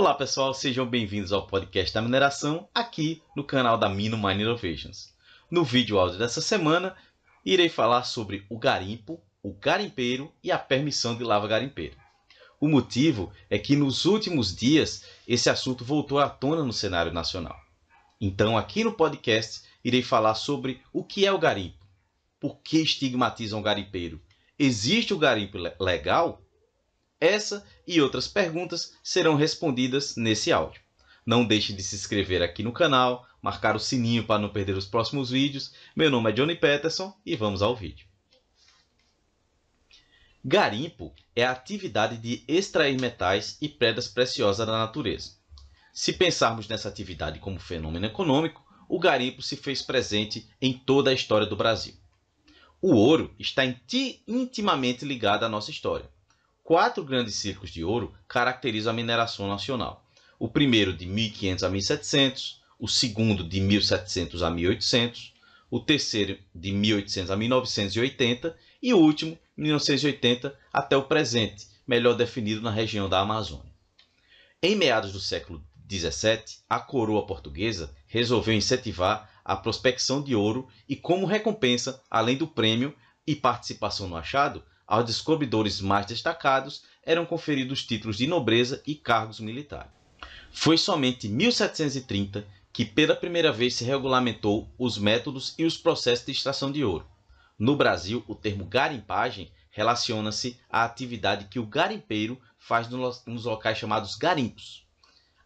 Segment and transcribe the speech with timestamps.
[0.00, 5.12] Olá pessoal, sejam bem-vindos ao podcast da mineração aqui no canal da Mino Mine Innovations.
[5.50, 6.96] No vídeo áudio dessa semana,
[7.44, 11.98] irei falar sobre o garimpo, o garimpeiro e a permissão de lava garimpeira.
[12.58, 17.60] O motivo é que nos últimos dias esse assunto voltou à tona no cenário nacional.
[18.18, 21.86] Então, aqui no podcast, irei falar sobre o que é o garimpo,
[22.40, 24.18] por que estigmatizam o garimpeiro,
[24.58, 26.40] existe o garimpo legal
[27.20, 30.80] essa e outras perguntas serão respondidas nesse áudio.
[31.24, 34.86] Não deixe de se inscrever aqui no canal, marcar o sininho para não perder os
[34.86, 35.72] próximos vídeos.
[35.94, 38.08] Meu nome é Johnny Peterson e vamos ao vídeo.
[40.42, 45.32] Garimpo é a atividade de extrair metais e pedras preciosas da natureza.
[45.92, 51.14] Se pensarmos nessa atividade como fenômeno econômico, o garimpo se fez presente em toda a
[51.14, 51.94] história do Brasil.
[52.80, 53.62] O ouro está
[54.26, 56.08] intimamente ligado à nossa história.
[56.70, 60.06] Quatro grandes círculos de ouro caracterizam a mineração nacional.
[60.38, 65.34] O primeiro de 1500 a 1700, o segundo de 1700 a 1800,
[65.68, 72.60] o terceiro de 1800 a 1980 e o último, 1980 até o presente, melhor definido
[72.60, 73.72] na região da Amazônia.
[74.62, 80.94] Em meados do século 17, a coroa portuguesa resolveu incentivar a prospecção de ouro e,
[80.94, 82.94] como recompensa, além do prêmio
[83.26, 89.38] e participação no achado, aos descobridores mais destacados eram conferidos títulos de nobreza e cargos
[89.38, 89.92] militares.
[90.50, 96.26] Foi somente em 1730 que pela primeira vez se regulamentou os métodos e os processos
[96.26, 97.06] de extração de ouro.
[97.56, 104.16] No Brasil, o termo garimpagem relaciona-se à atividade que o garimpeiro faz nos locais chamados
[104.16, 104.84] garimpos.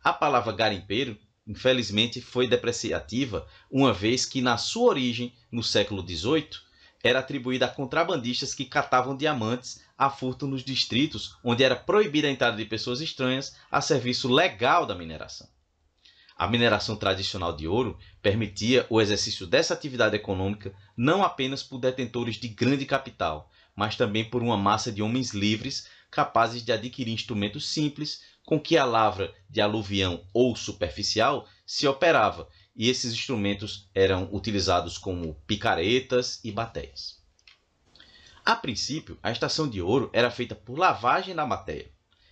[0.03, 6.49] A palavra garimpeiro, infelizmente, foi depreciativa, uma vez que, na sua origem, no século XVIII,
[7.05, 12.31] era atribuída a contrabandistas que catavam diamantes a furto nos distritos onde era proibida a
[12.31, 15.47] entrada de pessoas estranhas a serviço legal da mineração.
[16.35, 22.37] A mineração tradicional de ouro permitia o exercício dessa atividade econômica não apenas por detentores
[22.37, 27.69] de grande capital, mas também por uma massa de homens livres capazes de adquirir instrumentos
[27.69, 34.29] simples com que a lavra de aluvião ou superficial se operava e esses instrumentos eram
[34.33, 37.23] utilizados como picaretas e batéias.
[38.45, 41.91] A princípio, a extração de ouro era feita por lavagem da matéria.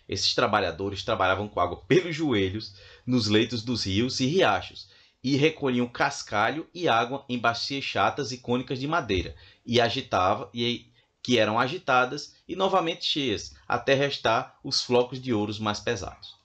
[0.08, 2.74] Esses trabalhadores trabalhavam com água pelos joelhos
[3.06, 4.90] nos leitos dos rios e riachos
[5.22, 10.90] e recolhiam cascalho e água em bacias chatas e cônicas de madeira e agitava e
[11.22, 16.41] que eram agitadas e novamente cheias até restar os flocos de ouros mais pesados.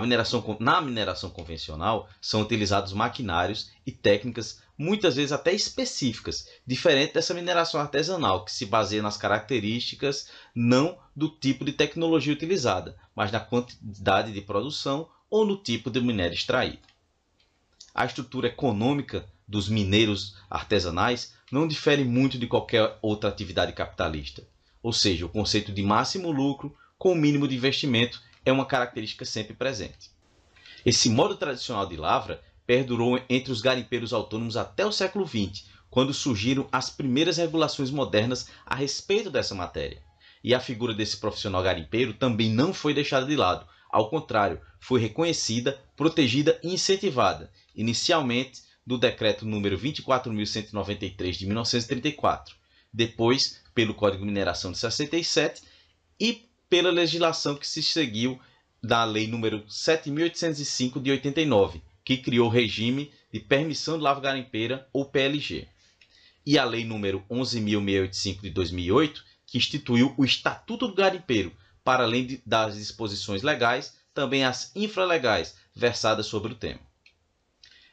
[0.00, 7.34] Mineração, na mineração convencional são utilizados maquinários e técnicas muitas vezes até específicas, diferente dessa
[7.34, 13.40] mineração artesanal que se baseia nas características não do tipo de tecnologia utilizada, mas na
[13.40, 16.82] quantidade de produção ou no tipo de minério extraído.
[17.94, 24.44] A estrutura econômica dos mineiros artesanais não difere muito de qualquer outra atividade capitalista,
[24.82, 29.24] ou seja, o conceito de máximo lucro com o mínimo de investimento é uma característica
[29.24, 30.10] sempre presente.
[30.84, 36.12] Esse modo tradicional de lavra perdurou entre os garimpeiros autônomos até o século XX, quando
[36.12, 40.02] surgiram as primeiras regulações modernas a respeito dessa matéria.
[40.42, 45.00] E a figura desse profissional garimpeiro também não foi deixada de lado, ao contrário, foi
[45.00, 52.56] reconhecida, protegida e incentivada, inicialmente do decreto número 24.193 de 1934,
[52.92, 55.62] depois pelo Código de Mineração de 67
[56.20, 58.40] e pela legislação que se seguiu
[58.82, 64.88] da Lei nº 7.805 de 89, que criou o regime de permissão de lava garimpeira
[64.92, 65.66] ou PLG,
[66.44, 72.26] e a Lei nº 11.685 de 2008, que instituiu o Estatuto do Garimpeiro, para além
[72.26, 76.80] de, das disposições legais, também as infralegais versadas sobre o tema.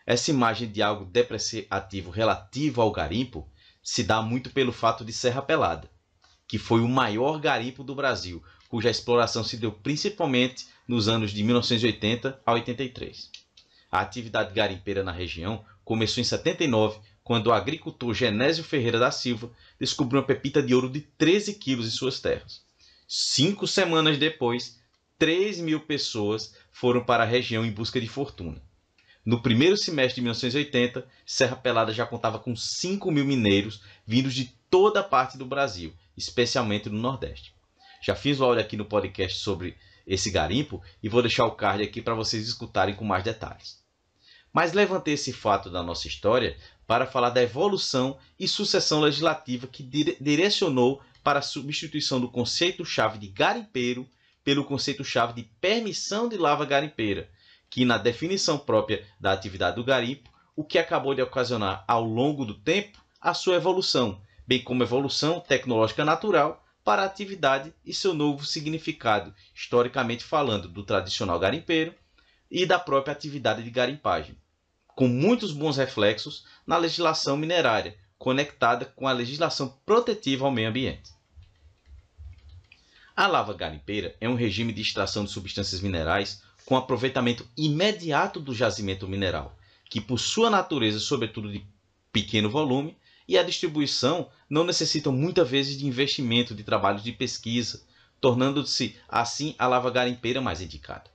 [0.06, 3.50] Essa imagem de algo depreciativo relativo ao garimpo
[3.82, 5.90] se dá muito pelo fato de Serra Pelada,
[6.48, 11.44] que foi o maior garimpo do Brasil, cuja exploração se deu principalmente nos anos de
[11.44, 13.30] 1980 a 83.
[13.92, 19.52] A atividade garimpeira na região começou em 79, quando o agricultor Genésio Ferreira da Silva
[19.78, 22.62] descobriu uma pepita de ouro de 13 quilos em suas terras.
[23.06, 24.80] Cinco semanas depois,
[25.20, 28.64] 3 mil pessoas foram para a região em busca de fortuna.
[29.26, 34.56] No primeiro semestre de 1980, Serra Pelada já contava com 5 mil mineiros vindos de
[34.70, 37.54] toda a parte do Brasil, especialmente no Nordeste.
[38.02, 39.78] Já fiz o áudio aqui no podcast sobre
[40.08, 43.80] esse garimpo e vou deixar o card aqui para vocês escutarem com mais detalhes.
[44.52, 49.84] Mas levantei esse fato da nossa história para falar da evolução e sucessão legislativa que
[49.84, 54.10] dire direcionou para a substituição do conceito-chave de garimpeiro
[54.44, 57.30] pelo conceito-chave de permissão de lava garimpeira,
[57.70, 62.44] que na definição própria da atividade do garimpo, o que acabou de ocasionar ao longo
[62.44, 68.14] do tempo a sua evolução, bem como evolução tecnológica natural para a atividade e seu
[68.14, 71.94] novo significado, historicamente falando, do tradicional garimpeiro
[72.50, 74.38] e da própria atividade de garimpagem,
[74.88, 81.12] com muitos bons reflexos na legislação minerária, conectada com a legislação protetiva ao meio ambiente.
[83.16, 88.54] A lava garimpeira é um regime de extração de substâncias minerais com aproveitamento imediato do
[88.54, 89.58] jazimento mineral,
[89.90, 91.66] que por sua natureza, sobretudo de
[92.12, 97.84] pequeno volume, e a distribuição não necessitam muitas vezes de investimento de trabalhos de pesquisa,
[98.20, 101.10] tornando-se assim a lava garimpeira mais indicada.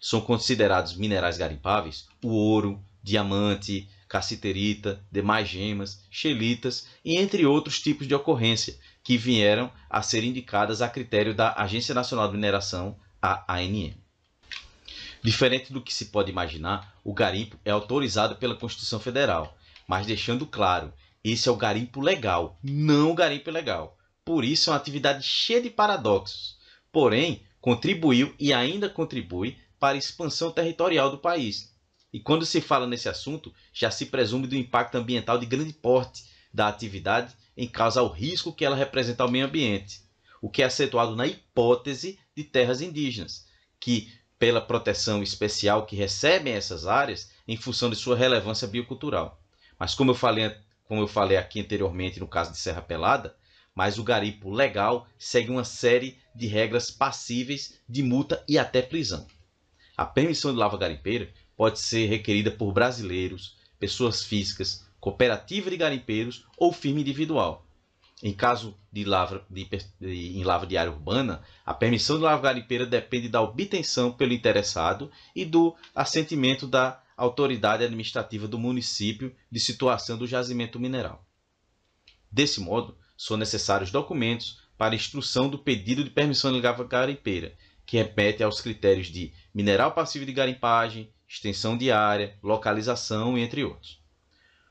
[0.00, 8.06] São considerados minerais garimpáveis o ouro, diamante, cassiterita, demais gemas, xelitas e entre outros tipos
[8.06, 13.44] de ocorrência que vieram a ser indicadas a critério da Agência Nacional de Mineração, a
[13.54, 13.94] ANM.
[15.22, 19.56] Diferente do que se pode imaginar, o garimpo é autorizado pela Constituição Federal,
[19.86, 20.92] mas deixando claro,
[21.24, 23.96] esse é o garimpo legal, não o garimpo ilegal.
[24.24, 26.58] Por isso é uma atividade cheia de paradoxos.
[26.92, 31.74] Porém, contribuiu e ainda contribui para a expansão territorial do país.
[32.12, 36.24] E quando se fala nesse assunto, já se presume do impacto ambiental de grande porte
[36.52, 40.02] da atividade em causa ao risco que ela representa ao meio ambiente,
[40.40, 43.46] o que é acentuado na hipótese de terras indígenas,
[43.80, 49.42] que pela proteção especial que recebem essas áreas em função de sua relevância biocultural.
[49.78, 50.54] Mas como eu falei,
[50.88, 53.36] como eu falei aqui anteriormente no caso de Serra Pelada,
[53.74, 59.26] mas o garimpo legal segue uma série de regras passíveis de multa e até prisão.
[59.96, 66.46] A permissão de lava garimpeira pode ser requerida por brasileiros, pessoas físicas, cooperativa de garimpeiros
[66.56, 67.64] ou firma individual.
[68.22, 69.68] Em caso de lavra, de,
[70.00, 74.32] de, em lavra de área urbana, a permissão de lavra garimpeira depende da obtenção pelo
[74.32, 81.26] interessado e do assentimento da autoridade administrativa do município de situação do jazimento mineral.
[82.30, 88.42] Desse modo, são necessários documentos para instrução do pedido de permissão de garimpeira, que repete
[88.42, 94.00] aos critérios de mineral passivo de garimpagem, extensão de área, localização, entre outros.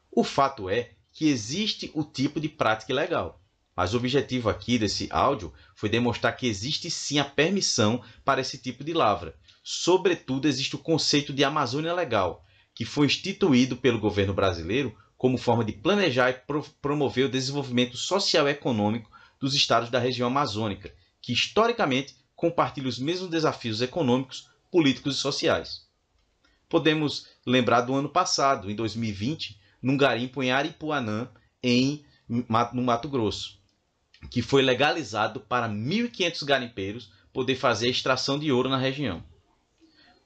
[0.09, 3.41] O fato é que existe o tipo de prática ilegal.
[3.75, 8.57] Mas o objetivo aqui desse áudio foi demonstrar que existe sim a permissão para esse
[8.57, 9.35] tipo de lavra.
[9.69, 15.65] Sobretudo, existe o conceito de Amazônia Legal, que foi instituído pelo governo brasileiro como forma
[15.65, 20.95] de planejar e pro promover o desenvolvimento social e econômico dos estados da região amazônica,
[21.21, 25.85] que historicamente compartilham os mesmos desafios econômicos, políticos e sociais.
[26.69, 31.29] Podemos lembrar do ano passado, em 2020, num garimpo em Aripuanã,
[31.61, 33.59] em, no Mato Grosso,
[34.31, 39.21] que foi legalizado para 1.500 garimpeiros poder fazer extração de ouro na região.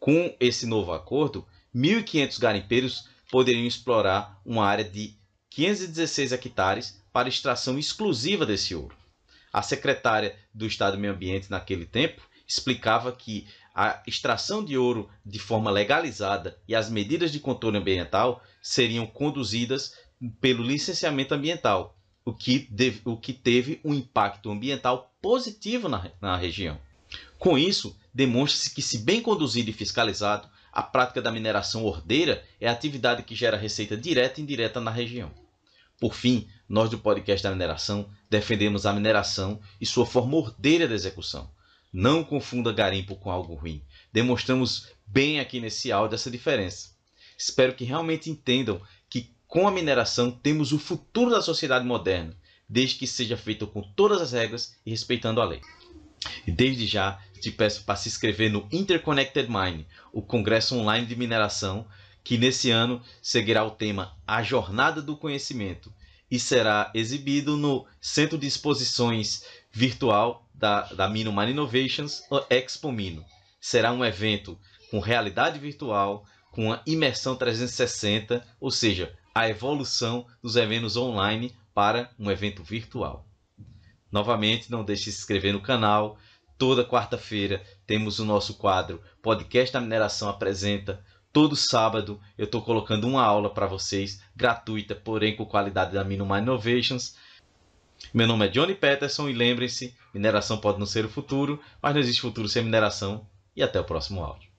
[0.02, 1.46] Com esse novo acordo,
[1.76, 5.16] 1.500 garimpeiros poderiam explorar uma área de
[5.52, 8.96] 516 hectares para extração exclusiva desse ouro.
[9.54, 15.08] A secretária do Estado do Meio Ambiente naquele tempo explicava que a extração de ouro
[15.24, 19.94] de forma legalizada e as medidas de controle ambiental seriam conduzidas
[20.42, 26.36] pelo licenciamento ambiental, o que, deve, o que teve um impacto ambiental positivo na, na
[26.36, 26.80] região.
[27.38, 32.68] Com isso, demonstra-se que, se bem conduzido e fiscalizado, a prática da mineração ordeira é
[32.68, 35.32] a atividade que gera receita direta e indireta na região.
[36.00, 40.94] Por fim, nós do podcast da mineração defendemos a mineração e sua forma ordeira de
[40.94, 41.50] execução
[41.92, 43.84] não confunda garimpo com algo ruim.
[44.14, 46.92] Demonstramos bem aqui nesse áudio essa diferença.
[47.38, 52.36] Espero que realmente entendam que com a mineração temos o futuro da sociedade moderna,
[52.70, 55.60] desde que seja feito com todas as regras e respeitando a lei.
[56.46, 61.16] E desde já te peço para se inscrever no Interconnected Mine, o congresso online de
[61.16, 61.88] mineração,
[62.24, 65.92] que nesse ano seguirá o tema A Jornada do Conhecimento
[66.30, 73.26] e será exibido no Centro de Exposições Virtual da, da Mino Mine Innovations, Expo Mino.
[73.60, 74.58] Será um evento
[74.90, 82.12] com realidade virtual, com uma imersão 360, ou seja, a evolução dos eventos online para
[82.20, 83.26] um evento virtual.
[84.12, 86.18] Novamente, não deixe de se inscrever no canal.
[86.58, 91.04] Toda quarta-feira temos o nosso quadro Podcast da Mineração Apresenta.
[91.34, 96.26] Todo sábado eu estou colocando uma aula para vocês, gratuita, porém com qualidade da Mino
[96.26, 97.16] Mine Innovations.
[98.14, 102.02] Meu nome é Johnny Peterson e lembrem-se, mineração pode não ser o futuro, mas não
[102.02, 103.26] existe futuro sem mineração.
[103.56, 104.51] E até o próximo áudio.